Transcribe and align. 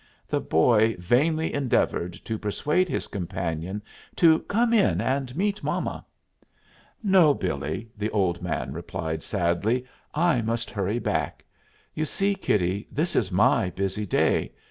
The 0.27 0.41
boy 0.41 0.95
vainly 0.97 1.53
endeavored 1.53 2.13
to 2.25 2.39
persuade 2.39 2.89
his 2.89 3.05
companion 3.07 3.83
to 4.15 4.39
"come 4.39 4.73
in 4.73 4.99
and 4.99 5.37
meet 5.37 5.61
mama." 5.63 6.07
"No, 7.03 7.35
Billee," 7.35 7.91
the 7.95 8.09
old 8.09 8.41
man 8.41 8.73
replied 8.73 9.21
sadly, 9.21 9.85
"I 10.15 10.41
must 10.41 10.71
hurry 10.71 10.97
back. 10.97 11.45
You 11.93 12.05
see, 12.05 12.33
kiddie, 12.33 12.87
this 12.91 13.15
is 13.15 13.31
my 13.31 13.69
busy 13.69 14.07
day. 14.07 14.53